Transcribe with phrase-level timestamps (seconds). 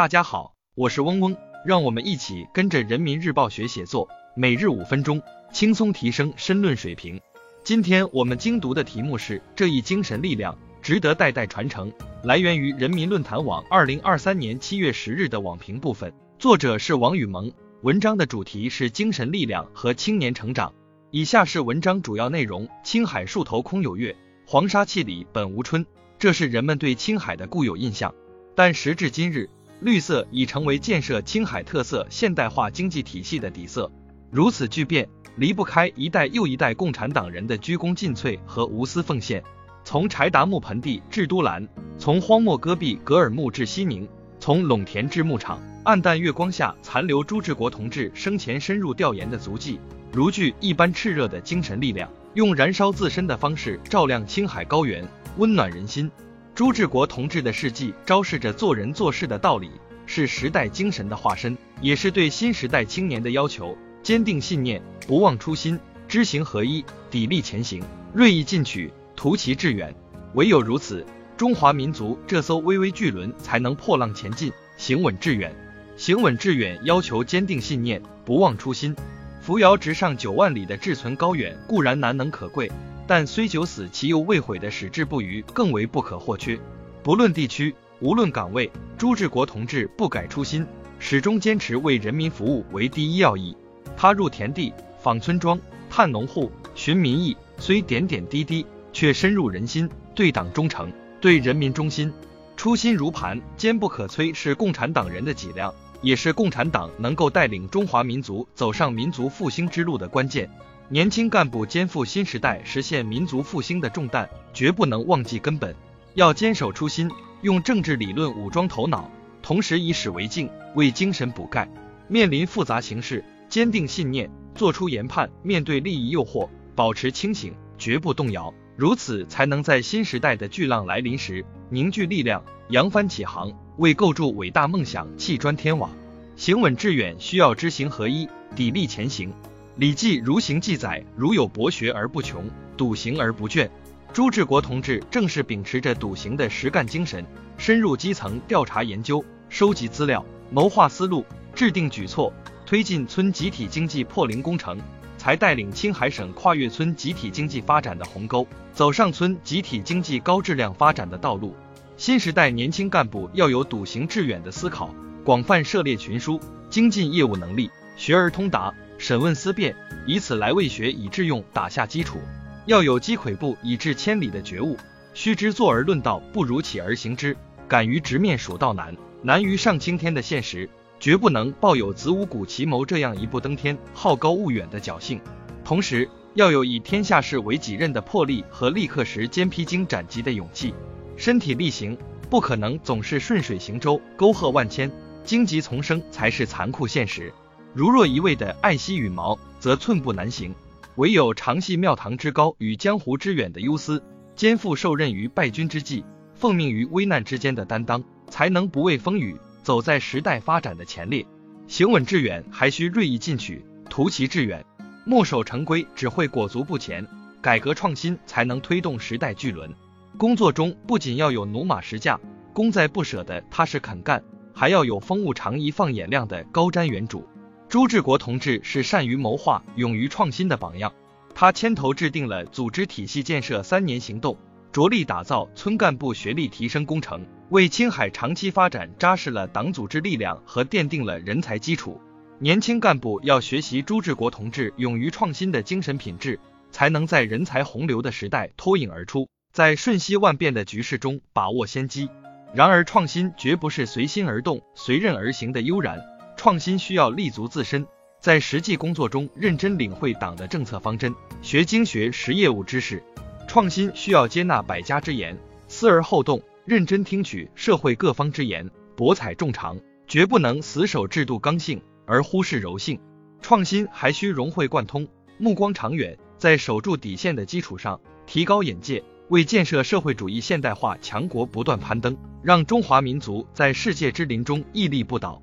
[0.00, 5.20] 大家好，我是嗡嗡，让我们一起跟着人民日报学写作，每日五分钟，
[5.52, 7.20] 轻松提升申论水平。
[7.62, 11.92] 今天我们精读的题目是这一精神力量值得代代传承，
[12.24, 17.52] 来源于人民论坛网二零二三年七月十日的网评部分，作者是王雨萌。
[17.82, 20.72] 文章的主题是精神力量和青年成长。
[21.10, 25.84] 以下是文章主要内容：青海树头空有月，黄沙气里本无春。
[26.18, 28.14] 这是人们对青海的固有印象，
[28.54, 29.50] 但时至今日。
[29.80, 33.90] 绿色已成为建设青海特色现代化经济体系的底色。
[34.30, 39.42] 如此巨变，离不开一代又一代共产党人的鞠躬尽瘁和无私奉献。
[39.82, 41.66] 从柴达木盆地至都兰，
[41.98, 44.06] 从荒漠戈壁格尔木至西宁，
[44.38, 49.80] 从陇田至牧场，暗淡月光下残留朱志国同志生前深入调研的足迹，
[50.12, 56.10] 如炬一般炽热的精神力量，用燃烧自身的方式照亮青海高原，温暖人心。
[56.54, 59.70] 朱志国同志的事迹昭示着做人做事的道理，
[60.04, 63.76] 是时代精神的化身，也是对新时代青年的要求。
[64.02, 65.78] 坚定信念，不忘初心，
[66.08, 69.94] 知行合一，砥砺前行，锐意进取，图其致远。
[70.34, 71.04] 唯有如此，
[71.36, 75.54] 中华民族这艘巍巍巨轮才能破浪前进，行稳致远。
[75.96, 78.94] 行稳致远要求坚定信念，不忘初心。
[79.40, 82.70] 扶摇直上九万里的志存高远固然难能可贵。
[83.10, 86.56] 但虽九死其犹未悔的矢志不渝更为不可或缺。
[87.02, 90.64] 不论地区，无论岗位，朱志国同志不改初心，
[91.00, 93.56] 始终坚持为人民服务为第一要义。
[93.96, 95.58] 他入田地、访村庄、
[95.90, 99.90] 探农户、寻民意，虽点点滴滴，却深入人心。
[100.14, 100.88] 对党忠诚，
[101.20, 102.12] 对人民忠心，
[102.56, 110.48] 初心如磐，坚不可摧，是共产党人的脊梁，也是共产党能够带领中华民族走上民族复兴之路的关键。
[110.92, 115.72] 年轻干部肩负新时代实现民族复兴的重担，绝不能忘记根本，
[116.14, 117.08] 要坚守初心，
[117.42, 119.08] 用政治理论武装头脑，
[119.40, 121.70] 同时以史为镜，为精神补钙。
[122.08, 128.52] 面临复杂形势，坚定信念，做出研判；面对利益诱惑，保持清醒，绝不动摇。
[128.74, 135.88] 如此，才能在新时代的巨浪来临时凝聚力量，扬帆起航，为构筑伟大梦想砌砖添瓦。
[136.34, 139.30] 行稳致远，需要知行合一，砥砺前行。
[139.76, 142.44] 《礼记·如行》记载：“如有博学而不穷，
[142.76, 143.68] 笃行而不倦。”
[144.12, 147.24] 朱志国同志正是秉持着笃行的实干精神，
[147.56, 152.32] 深入基层调查研究，收集资料，谋划思路，制定举措，
[152.66, 154.76] 推进村集体经济破零工程，
[155.16, 161.54] 才带领青海省跨越村集体经济发展的鸿沟，走上村集体经济高质量发展的道路。
[161.96, 164.92] 新时代年轻干部要有笃行致远的思考，
[165.24, 168.74] 广泛涉猎群书，精进业务能力，学而通达。
[169.00, 169.74] 审问思辨，
[170.04, 172.18] 以此来为学以致用打下基础。
[172.66, 174.76] 要有积跬步以至千里的觉悟，
[175.14, 177.34] 须知坐而论道不如起而行之。
[177.66, 180.68] 敢于直面蜀道难，难于上青天的现实，
[181.00, 185.18] 绝不能抱有子午谷奇谋这样一步登天、好高骛远的侥幸。
[185.64, 190.74] 同时，要有以天下事为己任的魄力和立刻时间披荆斩棘的勇气。
[191.16, 191.96] 身体力行，
[192.28, 194.92] 不可能总是顺水行舟、沟壑万千，
[195.24, 197.32] 荆棘丛生才是残酷现实。
[197.72, 200.52] 如若一味的爱惜羽毛，则寸步难行。
[200.96, 204.02] 唯有常系庙堂之高与江湖之远的忧思，
[204.34, 206.04] 肩负受任于败军之际，
[206.34, 211.24] 奉命于危难之间的担当，才能不畏风雨，走在时代发展的前列。
[211.68, 214.64] 行稳致远，还需锐意进取，图其致远。
[215.04, 217.06] 墨守成规只会裹足不前，
[217.40, 219.72] 改革创新才能推动时代巨轮。
[220.18, 222.18] 工作中不仅要有驽马识驾、
[222.52, 227.22] 功在不舍的踏实肯干，还要有风物长宜放眼量的高瞻远瞩。
[227.70, 230.92] 朱志国同志是善于谋划、勇于创新的榜样。
[231.36, 234.36] 他牵头制定了组织体系建设三年行动，
[234.72, 242.00] 着力打造村干部学历提升工程，为青海长期发展扎实了党组织力量和奠定了人才基础。
[242.40, 246.40] 年轻干部要学习朱志国同志勇于创新的精神品质，
[246.72, 252.08] 才能在人才洪流的时代脱颖而出，在瞬息万变的局势中把握先机。
[252.52, 256.00] 然而，创新绝不是随心而动、随任而行的悠然。
[256.42, 257.86] 创新需要立足自身，
[258.18, 263.02] 在实际工作中认真领会党的政策方针，学精学实业务知识。
[263.46, 265.38] 创新需要接纳百家之言，
[265.68, 269.78] 思而后动，认真听取社会各方之言，博采众长，
[270.08, 272.98] 绝不能死守制度刚性而忽视柔性。
[273.42, 275.06] 创新还需融会贯通，
[275.36, 285.42] 目光长远，在守住底线的基础上提高眼界，为建设社会主义现代化强国不断攀登，让中华民族在世界之林中屹立不倒。